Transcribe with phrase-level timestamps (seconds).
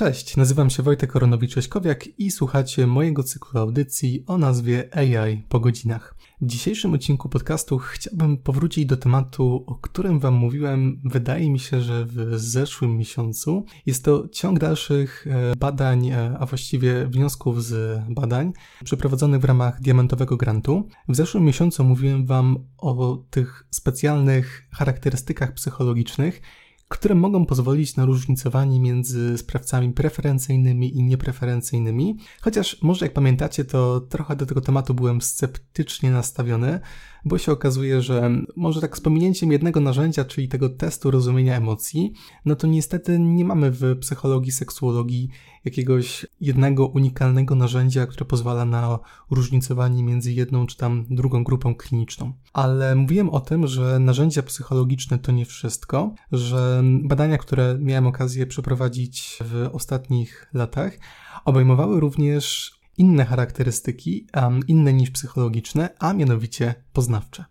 [0.00, 6.14] Cześć, nazywam się Wojtek Koronowicz-Kowiak i słuchacie mojego cyklu audycji o nazwie AI po godzinach.
[6.40, 11.80] W dzisiejszym odcinku podcastu chciałbym powrócić do tematu, o którym Wam mówiłem, wydaje mi się,
[11.80, 13.64] że w zeszłym miesiącu.
[13.86, 18.52] Jest to ciąg dalszych e, badań, e, a właściwie wniosków z badań
[18.84, 20.88] przeprowadzonych w ramach Diamentowego Grantu.
[21.08, 26.42] W zeszłym miesiącu mówiłem Wam o tych specjalnych charakterystykach psychologicznych,
[26.90, 32.16] które mogą pozwolić na różnicowanie między sprawcami preferencyjnymi i niepreferencyjnymi.
[32.40, 36.80] Chociaż może jak pamiętacie, to trochę do tego tematu byłem sceptycznie nastawiony,
[37.24, 42.12] bo się okazuje, że może tak z pominięciem jednego narzędzia, czyli tego testu rozumienia emocji,
[42.44, 45.28] no to niestety nie mamy w psychologii, seksuologii
[45.64, 48.98] jakiegoś jednego unikalnego narzędzia, które pozwala na
[49.30, 52.32] różnicowanie między jedną czy tam drugą grupą kliniczną.
[52.52, 58.46] Ale mówiłem o tym, że narzędzia psychologiczne to nie wszystko, że badania, które miałem okazję
[58.46, 60.98] przeprowadzić w ostatnich latach,
[61.44, 64.26] obejmowały również inne charakterystyki,
[64.68, 67.44] inne niż psychologiczne, a mianowicie poznawcze.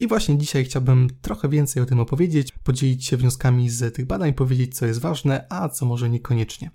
[0.00, 4.34] I właśnie dzisiaj chciałbym trochę więcej o tym opowiedzieć, podzielić się wnioskami z tych badań,
[4.34, 6.70] powiedzieć, co jest ważne, a co może niekoniecznie.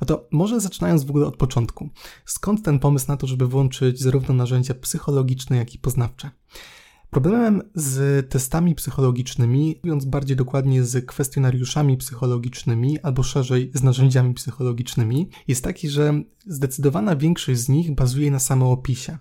[0.00, 1.90] Oto, może zaczynając w ogóle od początku.
[2.24, 6.30] Skąd ten pomysł na to, żeby włączyć zarówno narzędzia psychologiczne, jak i poznawcze?
[7.10, 15.28] Problemem z testami psychologicznymi, mówiąc bardziej dokładnie z kwestionariuszami psychologicznymi, albo szerzej z narzędziami psychologicznymi,
[15.48, 19.18] jest taki, że zdecydowana większość z nich bazuje na samoopisie.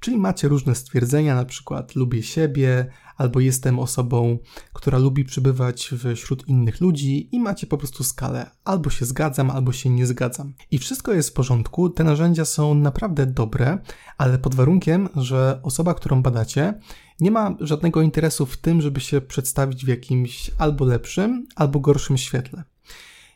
[0.00, 2.86] Czyli macie różne stwierdzenia, na przykład lubię siebie,
[3.16, 4.38] albo jestem osobą,
[4.72, 8.50] która lubi przebywać wśród innych ludzi i macie po prostu skalę.
[8.64, 10.54] Albo się zgadzam, albo się nie zgadzam.
[10.70, 13.78] I wszystko jest w porządku, te narzędzia są naprawdę dobre,
[14.18, 16.80] ale pod warunkiem, że osoba, którą badacie,
[17.20, 22.18] nie ma żadnego interesu w tym, żeby się przedstawić w jakimś albo lepszym, albo gorszym
[22.18, 22.64] świetle.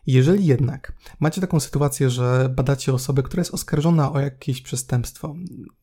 [0.07, 5.35] Jeżeli jednak macie taką sytuację, że badacie osobę, która jest oskarżona o jakieś przestępstwo,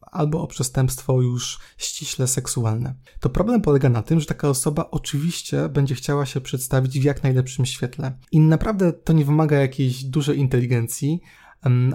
[0.01, 5.69] albo o przestępstwo już ściśle seksualne, to problem polega na tym, że taka osoba oczywiście
[5.69, 8.17] będzie chciała się przedstawić w jak najlepszym świetle.
[8.31, 11.21] I naprawdę to nie wymaga jakiejś dużej inteligencji,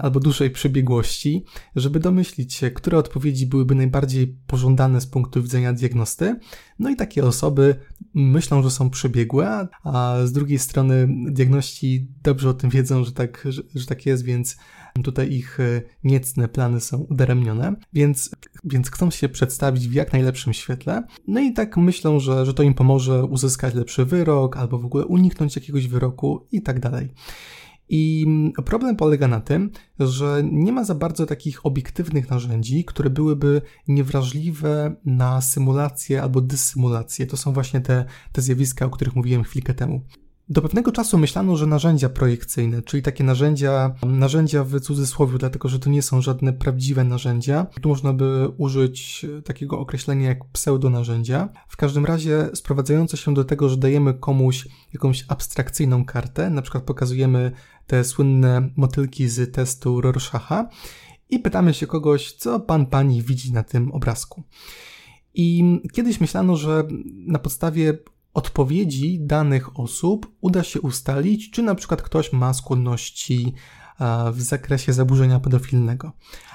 [0.01, 1.45] albo dużej przebiegłości,
[1.75, 6.35] żeby domyślić się, które odpowiedzi byłyby najbardziej pożądane z punktu widzenia diagnosty.
[6.79, 7.75] No i takie osoby
[8.13, 13.47] myślą, że są przebiegłe, a z drugiej strony diagności dobrze o tym wiedzą, że tak,
[13.49, 14.57] że, że tak jest, więc
[15.03, 18.31] tutaj ich e, niecne plany są udaremnione, więc,
[18.63, 21.03] więc chcą się przedstawić w jak najlepszym świetle.
[21.27, 25.05] No i tak myślą, że, że to im pomoże uzyskać lepszy wyrok, albo w ogóle
[25.05, 27.09] uniknąć jakiegoś wyroku i tak dalej.
[27.89, 28.25] I
[28.65, 34.95] problem polega na tym, że nie ma za bardzo takich obiektywnych narzędzi, które byłyby niewrażliwe
[35.05, 37.27] na symulację albo dysymulację.
[37.27, 40.01] To są właśnie te, te zjawiska, o których mówiłem chwilkę temu.
[40.49, 45.79] Do pewnego czasu myślano, że narzędzia projekcyjne, czyli takie narzędzia, narzędzia w cudzysłowie, dlatego że
[45.79, 51.49] to nie są żadne prawdziwe narzędzia, tu można by użyć takiego określenia jak pseudonarzędzia.
[51.67, 56.83] W każdym razie sprowadzające się do tego, że dajemy komuś jakąś abstrakcyjną kartę, na przykład
[56.83, 57.51] pokazujemy
[57.87, 60.69] te słynne motylki z testu Rorschacha
[61.29, 64.43] i pytamy się kogoś, co pan pani widzi na tym obrazku.
[65.33, 66.87] I kiedyś myślano, że
[67.27, 67.97] na podstawie
[68.37, 73.53] odpowiedzi danych osób uda się ustalić, czy na przykład ktoś ma skłonności
[74.31, 76.11] w zakresie zaburzenia pedofilnego.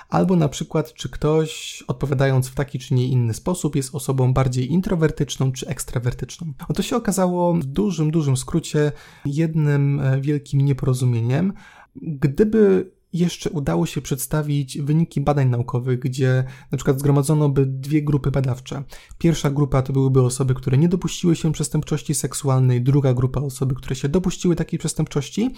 [0.09, 4.73] Albo na przykład, czy ktoś, odpowiadając w taki czy nie inny sposób, jest osobą bardziej
[4.73, 6.53] introwertyczną czy ekstrawertyczną.
[6.69, 8.93] Oto się okazało w dużym, dużym skrócie
[9.25, 11.53] jednym e, wielkim nieporozumieniem.
[11.97, 18.31] Gdyby jeszcze udało się przedstawić wyniki badań naukowych, gdzie na przykład zgromadzono by dwie grupy
[18.31, 18.83] badawcze.
[19.19, 23.97] Pierwsza grupa to byłyby osoby, które nie dopuściły się przestępczości seksualnej, druga grupa osoby, które
[23.97, 25.51] się dopuściły takiej przestępczości.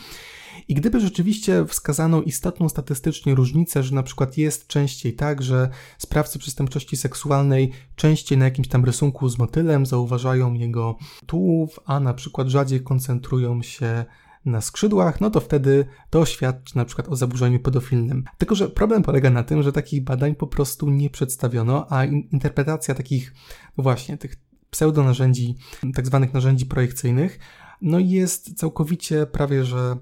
[0.68, 5.68] I gdyby rzeczywiście wskazano istotną statystycznie różnicę, że na przykład jest częściej tak, że
[5.98, 12.14] sprawcy przestępczości seksualnej częściej na jakimś tam rysunku z motylem zauważają jego tułów, a na
[12.14, 14.04] przykład rzadziej koncentrują się
[14.44, 18.24] na skrzydłach, no to wtedy to świadczy na przykład o zaburzeniu pedofilnym.
[18.38, 22.94] Tylko, że problem polega na tym, że takich badań po prostu nie przedstawiono, a interpretacja
[22.94, 23.34] takich
[23.76, 24.36] no właśnie tych
[24.70, 25.54] pseudonarzędzi,
[25.94, 27.38] tak zwanych narzędzi projekcyjnych,
[27.80, 29.96] no jest całkowicie prawie, że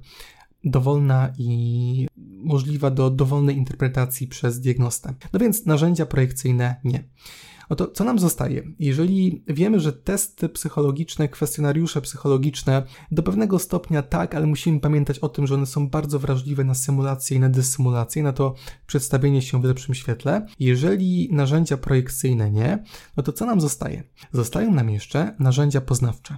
[0.65, 2.09] dowolna i
[2.45, 5.15] możliwa do dowolnej interpretacji przez diagnostę.
[5.33, 7.05] No więc narzędzia projekcyjne nie.
[7.69, 8.63] Oto co nam zostaje?
[8.79, 15.29] Jeżeli wiemy, że testy psychologiczne, kwestionariusze psychologiczne do pewnego stopnia tak, ale musimy pamiętać o
[15.29, 18.55] tym, że one są bardzo wrażliwe na symulację i na dysymulację, na to
[18.87, 20.47] przedstawienie się w lepszym świetle.
[20.59, 22.85] Jeżeli narzędzia projekcyjne nie,
[23.17, 24.03] no to co nam zostaje?
[24.33, 26.37] Zostają nam jeszcze narzędzia poznawcze.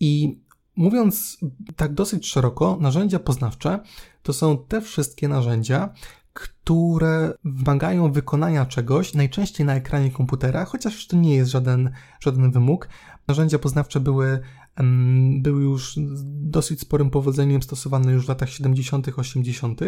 [0.00, 0.42] I
[0.76, 1.38] Mówiąc
[1.76, 3.80] tak dosyć szeroko, narzędzia poznawcze
[4.22, 5.94] to są te wszystkie narzędzia,
[6.32, 11.90] które wymagają wykonania czegoś, najczęściej na ekranie komputera, chociaż to nie jest żaden,
[12.20, 12.88] żaden wymóg.
[13.28, 14.40] Narzędzia poznawcze były,
[15.40, 15.94] były już
[16.24, 19.80] dosyć sporym powodzeniem stosowane już w latach 70., 80.,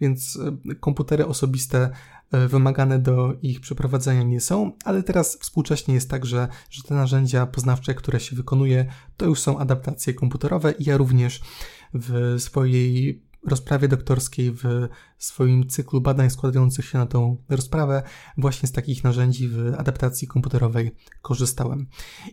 [0.00, 0.38] więc
[0.70, 1.90] e, komputery osobiste
[2.32, 6.94] e, wymagane do ich przeprowadzenia nie są, ale teraz współcześnie jest tak, że, że te
[6.94, 8.86] narzędzia poznawcze, które się wykonuje,
[9.16, 11.40] to już są adaptacje komputerowe i ja również
[11.94, 14.88] w swojej rozprawie doktorskiej w
[15.18, 18.02] swoim cyklu badań składających się na tą rozprawę
[18.38, 20.90] właśnie z takich narzędzi w adaptacji komputerowej
[21.22, 21.86] korzystałem.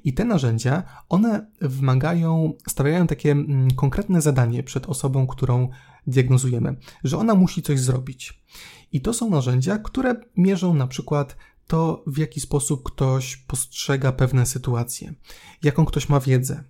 [0.04, 5.70] I te narzędzia, one wymagają, stawiają takie mm, konkretne zadanie przed osobą, którą
[6.08, 8.44] diagnozujemy, że ona musi coś zrobić.
[8.92, 11.36] I to są narzędzia, które mierzą na przykład
[11.68, 15.14] to, w jaki sposób ktoś postrzega pewne sytuacje,
[15.64, 16.64] jaką ktoś ma wiedzę,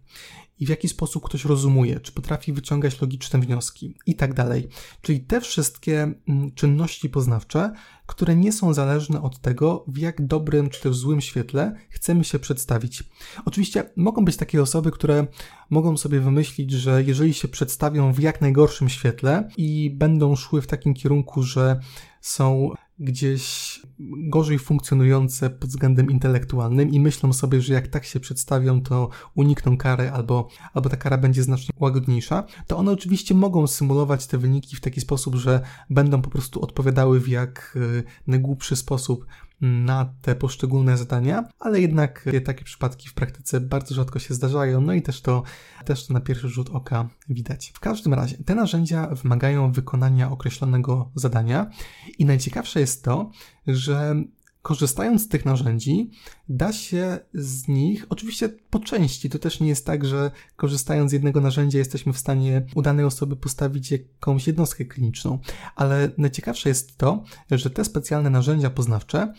[0.60, 4.68] i w jaki sposób ktoś rozumuje, czy potrafi wyciągać logiczne wnioski i tak dalej.
[5.02, 7.74] Czyli te wszystkie mm, czynności poznawcze,
[8.06, 12.40] które nie są zależne od tego, w jak dobrym czy też złym świetle chcemy się
[12.40, 13.04] przedstawić.
[13.46, 15.28] Oczywiście mogą być takie osoby, które
[15.70, 20.68] mogą sobie wymyślić, że jeżeli się przedstawią w jak najgorszym świetle i będą szły w
[20.68, 21.80] takim kierunku, że
[22.22, 23.82] są gdzieś
[24.30, 29.78] gorzej funkcjonujące pod względem intelektualnym i myślą sobie, że jak tak się przedstawią, to unikną
[29.78, 34.76] kary albo, albo ta kara będzie znacznie łagodniejsza, to one oczywiście mogą symulować te wyniki
[34.76, 39.26] w taki sposób, że będą po prostu odpowiadały w jak y, najgłupszy sposób
[39.62, 44.94] na te poszczególne zadania, ale jednak takie przypadki w praktyce bardzo rzadko się zdarzają, no
[44.94, 45.44] i też to,
[45.86, 47.72] też to na pierwszy rzut oka widać.
[47.76, 51.70] W każdym razie, te narzędzia wymagają wykonania określonego zadania
[52.18, 53.32] i najciekawsze jest to,
[53.68, 54.16] że
[54.68, 56.12] korzystając z tych narzędzi,
[56.50, 61.14] da się z nich, oczywiście po części, to też nie jest tak, że korzystając z
[61.14, 65.40] jednego narzędzia jesteśmy w stanie u danej osoby postawić jakąś jednostkę kliniczną,
[65.76, 69.34] ale najciekawsze jest to, że te specjalne narzędzia poznawcze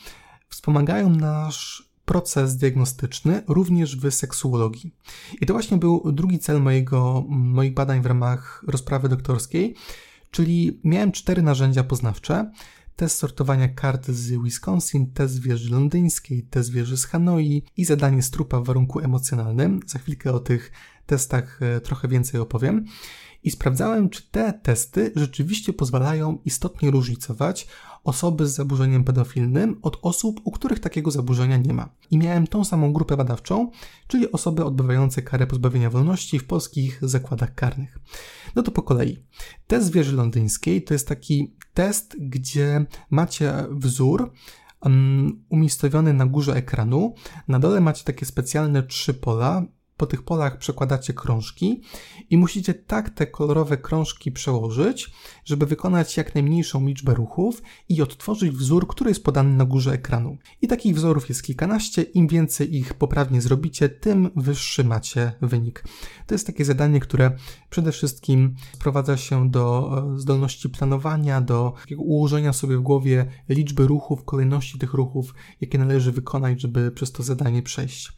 [0.49, 4.95] wspomagają nasz proces diagnostyczny również w seksuologii.
[5.41, 9.75] I to właśnie był drugi cel mojego, moich badań w ramach rozprawy doktorskiej,
[10.31, 12.51] czyli miałem cztery narzędzia poznawcze,
[12.99, 18.61] test sortowania kart z Wisconsin, test wieży londyńskiej, test wieży z Hanoi i zadanie strupa
[18.61, 19.81] w warunku emocjonalnym.
[19.87, 20.73] Za chwilkę o tych
[21.09, 22.85] testach e, trochę więcej opowiem.
[23.43, 27.69] I sprawdzałem, czy te testy rzeczywiście pozwalają istotnie różnicować
[28.05, 31.89] osoby z zaburzeniem pedofilnym od osób, u których takiego zaburzenia nie ma.
[32.11, 33.71] I miałem tą samą grupę badawczą,
[34.07, 37.99] czyli osoby odbywające karę pozbawienia wolności w polskich zakładach karnych.
[38.57, 39.25] No to po kolei.
[39.67, 44.33] Test wieży londyńskiej to jest taki test, gdzie macie wzór
[44.81, 47.15] um, umiejscowiony na górze ekranu.
[47.49, 49.67] Na dole macie takie specjalne trzy pola,
[49.99, 51.81] po tych polach przekładacie krążki
[52.31, 55.11] i musicie tak te kolorowe krążki przełożyć,
[55.45, 60.39] żeby wykonać jak najmniejszą liczbę ruchów i odtworzyć wzór, który jest podany na górze ekranu.
[60.63, 65.85] I takich wzorów jest kilkanaście, im więcej ich poprawnie zrobicie, tym wyższy macie wynik.
[66.27, 67.31] To jest takie zadanie, które
[67.71, 74.25] przede wszystkim sprowadza się do e, zdolności planowania, do ułożenia sobie w głowie liczby ruchów,
[74.25, 78.13] kolejności tych ruchów, jakie należy wykonać, żeby przez to zadanie przejść.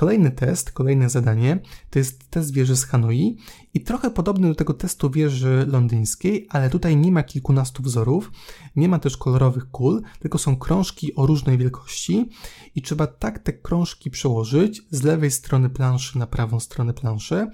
[0.00, 1.58] Kolejny test, kolejne zadanie
[1.90, 3.36] to jest test wieży z Hanoi
[3.74, 8.32] i trochę podobny do tego testu wieży londyńskiej, ale tutaj nie ma kilkunastu wzorów,
[8.76, 12.28] nie ma też kolorowych kul, tylko są krążki o różnej wielkości
[12.74, 17.46] i trzeba tak te krążki przełożyć z lewej strony planszy na prawą stronę planszy,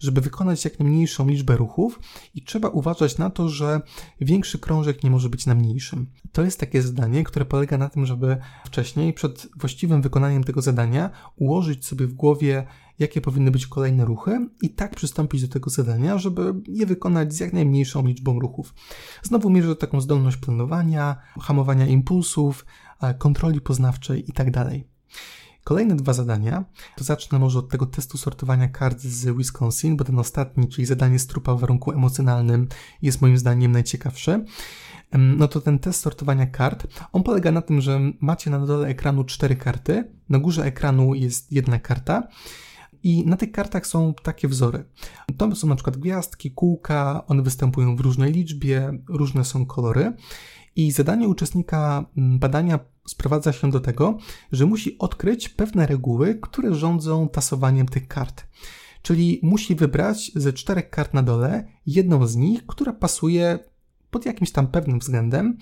[0.00, 2.00] żeby wykonać jak najmniejszą liczbę ruchów
[2.34, 3.80] i trzeba uważać na to, że
[4.20, 6.06] większy krążek nie może być na mniejszym.
[6.32, 11.10] To jest takie zadanie, które polega na tym, żeby wcześniej, przed właściwym wykonaniem tego zadania,
[11.36, 12.66] ułożyć sobie w głowie,
[12.98, 17.40] jakie powinny być kolejne ruchy i tak przystąpić do tego zadania, żeby je wykonać z
[17.40, 18.74] jak najmniejszą liczbą ruchów.
[19.22, 22.66] Znowu mierzę taką zdolność planowania, hamowania impulsów,
[23.18, 24.52] kontroli poznawczej itd.
[24.52, 24.72] Tak
[25.64, 26.64] Kolejne dwa zadania,
[26.96, 31.18] to zacznę może od tego testu sortowania kart z Wisconsin, bo ten ostatni, czyli zadanie
[31.18, 32.68] strupa w warunku emocjonalnym
[33.02, 34.44] jest moim zdaniem najciekawszy.
[35.12, 39.24] No to ten test sortowania kart, on polega na tym, że macie na dole ekranu
[39.24, 42.28] cztery karty, na górze ekranu jest jedna karta
[43.02, 44.84] i na tych kartach są takie wzory.
[45.36, 50.12] To są na przykład gwiazdki, kółka, one występują w różnej liczbie, różne są kolory.
[50.76, 54.18] I zadanie uczestnika mm, badania sprowadza się do tego,
[54.52, 58.46] że musi odkryć pewne reguły, które rządzą tasowaniem tych kart.
[59.02, 63.58] Czyli musi wybrać ze czterech kart na dole jedną z nich, która pasuje
[64.10, 65.56] pod jakimś tam pewnym względem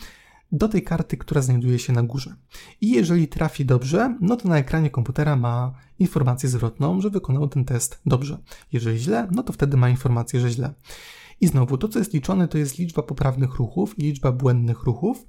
[0.53, 2.35] do tej karty, która znajduje się na górze.
[2.81, 7.65] I jeżeli trafi dobrze, no to na ekranie komputera ma informację zwrotną, że wykonał ten
[7.65, 8.39] test dobrze.
[8.73, 10.75] Jeżeli źle, no to wtedy ma informację, że źle.
[11.41, 15.27] I znowu, to co jest liczone, to jest liczba poprawnych ruchów i liczba błędnych ruchów.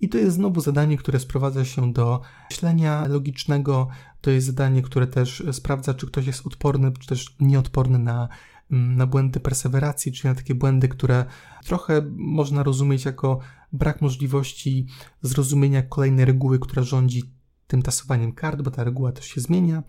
[0.00, 2.20] I to jest znowu zadanie, które sprowadza się do
[2.50, 3.88] myślenia logicznego.
[4.20, 8.28] To jest zadanie, które też sprawdza, czy ktoś jest odporny, czy też nieodporny na,
[8.70, 11.24] na błędy perseweracji, czyli na takie błędy, które
[11.64, 13.38] trochę można rozumieć jako
[13.72, 14.86] brak możliwości
[15.22, 17.22] zrozumienia kolejnej reguły, która rządzi
[17.66, 19.82] tym tasowaniem kart, bo ta reguła też się zmienia.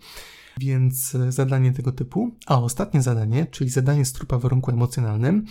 [0.58, 2.30] Więc e, zadanie tego typu.
[2.46, 5.44] A ostatnie zadanie, czyli zadanie z trupa w warunku emocjonalnym,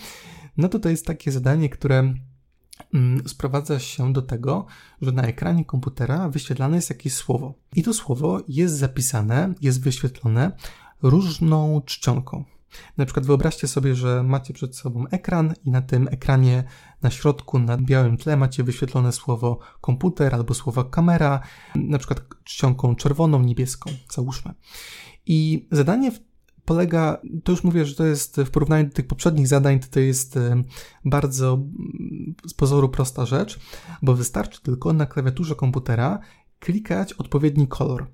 [0.56, 2.14] no to to jest takie zadanie, które
[2.94, 4.66] mm, sprowadza się do tego,
[5.02, 7.54] że na ekranie komputera wyświetlane jest jakieś słowo.
[7.76, 10.52] I to słowo jest zapisane, jest wyświetlone
[11.02, 12.44] różną czcionką.
[12.96, 16.64] Na przykład wyobraźcie sobie, że macie przed sobą ekran i na tym ekranie
[17.02, 21.40] na środku, na białym tle macie wyświetlone słowo komputer albo słowo kamera,
[21.74, 24.54] na przykład czcionką czerwoną, niebieską, załóżmy.
[25.26, 26.12] I zadanie
[26.64, 30.38] polega, to już mówię, że to jest w porównaniu do tych poprzednich zadań, to, jest
[31.04, 31.58] bardzo
[32.46, 33.60] z pozoru prosta rzecz,
[34.02, 36.18] bo wystarczy tylko na klawiaturze komputera
[36.58, 38.06] klikać odpowiedni kolor.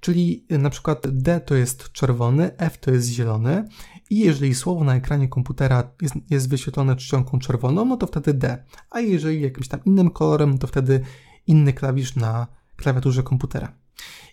[0.00, 3.68] Czyli na przykład D to jest czerwony, F to jest zielony
[4.10, 8.64] i jeżeli słowo na ekranie komputera jest, jest wyświetlone czcionką czerwoną, no to wtedy D,
[8.90, 11.00] a jeżeli jakimś tam innym kolorem, to wtedy
[11.46, 13.72] inny klawisz na klawiaturze komputera.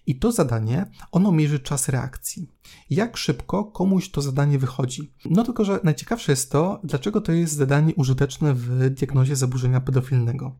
[0.05, 2.47] I to zadanie, ono mierzy czas reakcji.
[2.89, 5.13] Jak szybko komuś to zadanie wychodzi.
[5.25, 10.55] No tylko, że najciekawsze jest to, dlaczego to jest zadanie użyteczne w diagnozie zaburzenia pedofilnego.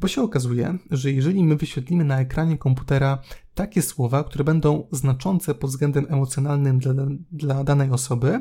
[0.00, 3.18] Bo się okazuje, że jeżeli my wyświetlimy na ekranie komputera
[3.54, 6.94] takie słowa, które będą znaczące pod względem emocjonalnym dla,
[7.32, 8.40] dla danej osoby,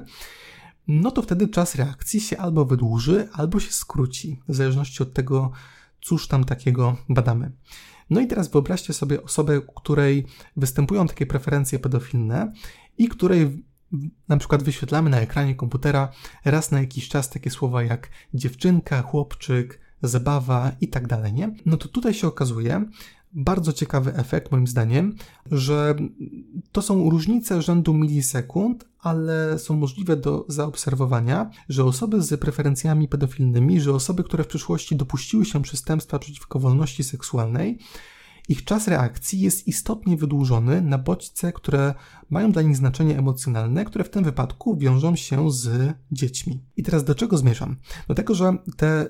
[0.88, 5.51] no to wtedy czas reakcji się albo wydłuży, albo się skróci, w zależności od tego,
[6.01, 7.51] cóż tam takiego badamy.
[8.09, 10.25] No i teraz wyobraźcie sobie osobę, której
[10.57, 12.53] występują takie preferencje pedofilne
[12.97, 13.65] i której
[14.27, 16.12] na przykład wyświetlamy na ekranie komputera
[16.45, 21.55] raz na jakiś czas takie słowa jak dziewczynka, chłopczyk, zabawa i tak dalej, nie?
[21.65, 22.85] No to tutaj się okazuje,
[23.35, 25.15] bardzo ciekawy efekt, moim zdaniem,
[25.51, 25.95] że
[26.71, 33.81] to są różnice rzędu milisekund, ale są możliwe do zaobserwowania, że osoby z preferencjami pedofilnymi,
[33.81, 37.79] że osoby, które w przyszłości dopuściły się przestępstwa przeciwko wolności seksualnej,
[38.49, 41.93] ich czas reakcji jest istotnie wydłużony na bodźce, które
[42.29, 46.63] mają dla nich znaczenie emocjonalne, które w tym wypadku wiążą się z dziećmi.
[46.77, 47.75] I teraz do czego zmierzam?
[48.07, 49.09] Do tego, że te,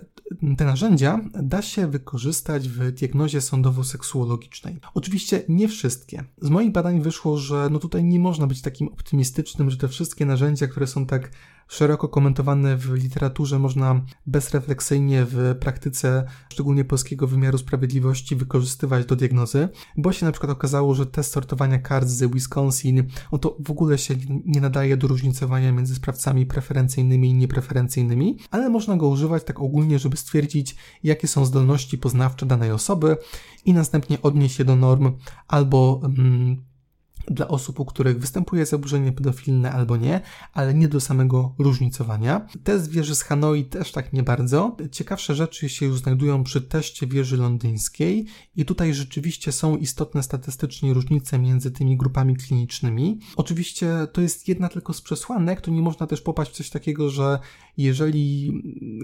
[0.58, 4.80] te narzędzia da się wykorzystać w diagnozie sądowo-seksuologicznej.
[4.94, 6.24] Oczywiście nie wszystkie.
[6.42, 10.26] Z moich badań wyszło, że no tutaj nie można być takim optymistycznym, że te wszystkie
[10.26, 11.32] narzędzia, które są tak
[11.68, 19.70] szeroko komentowane w literaturze, można bezrefleksyjnie w praktyce, szczególnie polskiego wymiaru sprawiedliwości, wykorzystywać do diagnozy,
[19.98, 23.98] bo się na przykład okazało, że test sortowania kart z Wisconsin, on to w ogóle
[23.98, 29.60] się nie nadaje do różnicowania między sprawcami preferencyjnymi i niepreferencyjnymi, ale można go używać tak
[29.60, 33.18] ogólnie, żeby stwierdzić, jakie są zdolności poznawcze danej osoby
[33.66, 35.12] i następnie odnieść je do norm
[35.48, 36.75] albo mm,
[37.28, 40.22] dla osób, u których występuje zaburzenie pedofilne albo nie,
[40.54, 42.48] ale nie do samego różnicowania.
[42.64, 44.78] Test wieży z Hanoi też tak nie bardzo.
[44.92, 50.94] Ciekawsze rzeczy się już znajdują przy teście wieży londyńskiej i tutaj rzeczywiście są istotne statystycznie
[50.94, 53.20] różnice między tymi grupami klinicznymi.
[53.36, 57.10] Oczywiście to jest jedna tylko z przesłanek, to nie można też popaść w coś takiego,
[57.10, 57.40] że
[57.78, 58.54] jeżeli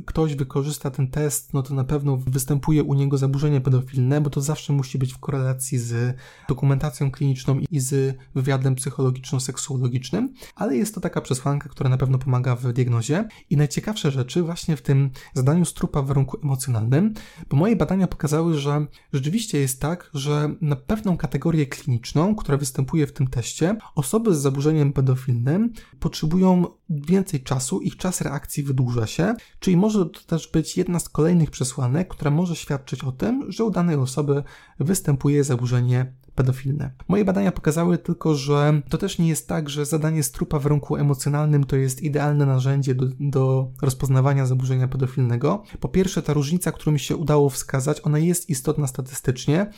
[0.06, 4.42] ktoś wykorzysta ten test, no to na pewno występuje u niego zaburzenie pedofilne, bo to
[4.42, 6.18] zawsze musi być w korelacji z
[6.50, 12.56] dokumentacją kliniczną i z wywiadem psychologiczno-seksuologicznym, ale jest to taka przesłanka, która na pewno pomaga
[12.56, 13.28] w diagnozie.
[13.50, 17.14] I najciekawsze rzeczy właśnie w tym zadaniu strupa w warunku emocjonalnym,
[17.50, 23.08] bo moje badania pokazały, że rzeczywiście jest tak, że na pewną kategorię kliniczną, która występuje
[23.08, 29.36] w tym teście, osoby z zaburzeniem pedofilnym potrzebują więcej czasu, ich czas reakcji wydłuża się,
[29.60, 33.64] czyli może to też być jedna z kolejnych przesłanek, która może świadczyć o tym, że
[33.64, 34.44] u danej osoby
[34.80, 36.92] występuje zaburzenie pedofilne.
[37.08, 40.96] Moje badania pokazały tylko, że to też nie jest tak, że zadanie strupa w warunku
[40.96, 45.64] emocjonalnym to jest idealne narzędzie do, do rozpoznawania zaburzenia pedofilnego.
[45.80, 49.72] Po pierwsze, ta różnica, którą mi się udało wskazać, ona jest istotna statystycznie,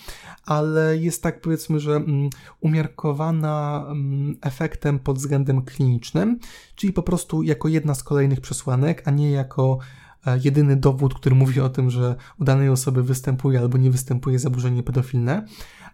[0.46, 2.30] ale jest tak powiedzmy, że mm,
[2.62, 6.40] umiarkowana mm, efektem pod względem klinicznym,
[6.76, 9.78] czyli po prostu jako jedna z kolejnych przesłanek, a nie jako
[10.26, 14.40] e, jedyny dowód, który mówi o tym, że u danej osoby występuje albo nie występuje
[14.40, 15.46] zaburzenie pedofilne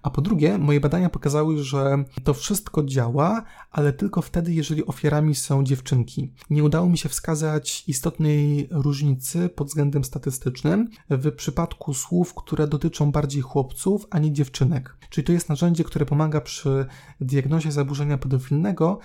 [0.04, 5.36] A po drugie, moje badania pokazały, że to wszystko działa, ale tylko wtedy, jeżeli ofiarami
[5.36, 6.34] są dziewczynki.
[6.50, 13.12] Nie udało mi się wskazać istotnej różnicy pod względem statystycznym w przypadku słów, które dotyczą
[13.12, 14.98] bardziej chłopców, a nie dziewczynek.
[15.10, 16.86] Czyli to jest narzędzie, które pomaga przy
[17.22, 19.00] diagnozie zaburzenia pedofilnego,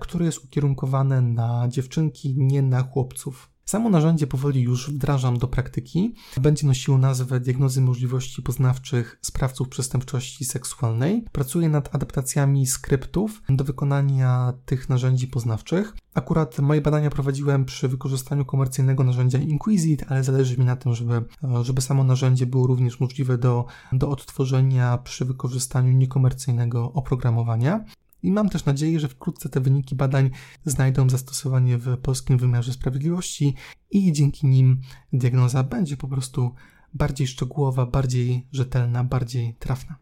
[0.00, 3.53] które jest ukierunkowane na dziewczynki, nie na chłopców.
[3.64, 6.14] Samo narzędzie powoli już wdrażam do praktyki.
[6.40, 11.24] Będzie nosiło nazwę Diagnozy Możliwości Poznawczych Sprawców Przestępczości Seksualnej.
[11.32, 15.96] Pracuję nad adaptacjami skryptów do wykonania tych narzędzi poznawczych.
[16.14, 21.24] Akurat moje badania prowadziłem przy wykorzystaniu komercyjnego narzędzia Inquisit, ale zależy mi na tym, żeby,
[21.62, 27.84] żeby samo narzędzie było również możliwe do, do odtworzenia przy wykorzystaniu niekomercyjnego oprogramowania.
[28.24, 30.30] I mam też nadzieję, że wkrótce te wyniki badań
[30.64, 33.54] znajdą zastosowanie w polskim wymiarze sprawiedliwości
[33.90, 34.80] i dzięki nim
[35.12, 36.54] diagnoza będzie po prostu
[36.94, 39.96] bardziej szczegółowa, bardziej rzetelna, bardziej trafna.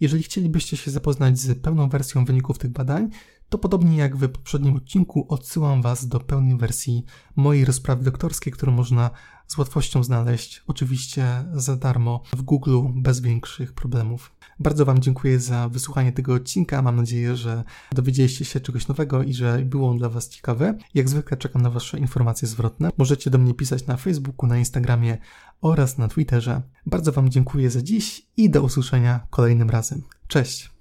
[0.00, 3.10] Jeżeli chcielibyście się zapoznać z pełną wersją wyników tych badań,
[3.48, 7.04] to podobnie jak w poprzednim odcinku odsyłam Was do pełnej wersji
[7.36, 9.10] mojej rozprawy doktorskiej, którą można
[9.46, 14.32] z łatwością znaleźć, oczywiście za darmo w Google bez większych problemów.
[14.58, 16.82] Bardzo Wam dziękuję za wysłuchanie tego odcinka.
[16.82, 20.78] Mam nadzieję, że dowiedzieliście się czegoś nowego i że było on dla Was ciekawe.
[20.94, 22.90] Jak zwykle czekam na Wasze informacje zwrotne.
[22.98, 25.18] Możecie do mnie pisać na Facebooku, na Instagramie
[25.60, 26.62] oraz na Twitterze.
[26.86, 30.02] Bardzo Wam dziękuję za dziś i do usłyszenia kolejnym razem.
[30.28, 30.75] Cześć!